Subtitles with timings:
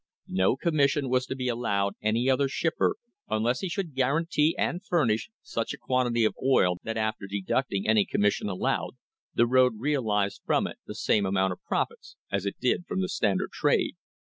[0.21, 2.95] * No commission was to be allowed any other shipper
[3.29, 7.83] unless he should guarantee and furnish such a quantity of oil that after de ducting
[7.85, 8.93] any commission allowed,
[9.35, 13.09] the road realised from it the same amount of profits as it did from the
[13.09, 13.93] Standard trade.